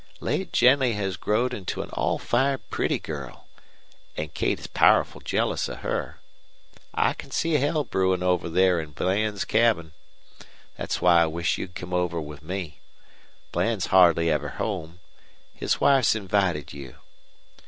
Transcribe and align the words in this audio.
Late 0.19 0.51
Jennie 0.51 0.93
has 0.93 1.15
growed 1.15 1.53
into 1.53 1.83
an 1.83 1.91
all 1.91 2.17
fired 2.17 2.67
pretty 2.71 2.97
girl, 2.97 3.45
an' 4.17 4.29
Kate 4.29 4.57
is 4.59 4.65
powerful 4.65 5.21
jealous 5.21 5.69
of 5.69 5.81
her. 5.81 6.19
I 6.91 7.13
can 7.13 7.29
see 7.29 7.53
hell 7.53 7.83
brewin' 7.83 8.23
over 8.23 8.49
there 8.49 8.79
in 8.79 8.93
Bland's 8.93 9.45
cabin. 9.45 9.93
Thet's 10.75 11.03
why 11.03 11.21
I 11.21 11.25
wish 11.27 11.59
you'd 11.59 11.75
come 11.75 11.93
over 11.93 12.19
with 12.19 12.41
me. 12.41 12.79
Bland's 13.51 13.85
hardly 13.93 14.31
ever 14.31 14.49
home. 14.49 14.99
His 15.53 15.79
wife's 15.79 16.15
invited 16.15 16.73
you. 16.73 16.95